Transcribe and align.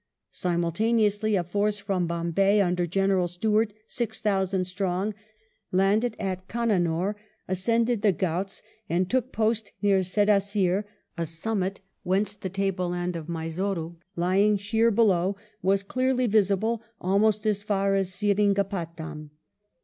Simultaneously, 0.31 1.35
a 1.35 1.43
force 1.43 1.77
from 1.77 2.07
Bombay 2.07 2.59
under 2.59 2.87
General 2.87 3.27
Stuart, 3.27 3.71
six 3.87 4.19
thousand 4.19 4.65
strong, 4.65 5.13
landed 5.71 6.15
at 6.17 6.47
Cannanore, 6.47 7.15
ascended 7.47 8.01
the 8.01 8.11
Ghauts, 8.11 8.63
and 8.89 9.07
took 9.07 9.31
post 9.31 9.73
near 9.79 9.99
Sedaseer, 9.99 10.85
a 11.19 11.27
summit 11.27 11.81
whence 12.01 12.35
the 12.35 12.49
table 12.49 12.89
land 12.89 13.15
of 13.15 13.29
Mysore, 13.29 13.95
lying 14.15 14.57
sheer 14.57 14.89
below, 14.89 15.35
was 15.61 15.83
clearly 15.83 16.25
visible 16.25 16.81
almost 16.99 17.45
as 17.45 17.61
far 17.61 17.93
as 17.93 18.09
Seringapatam. 18.11 19.29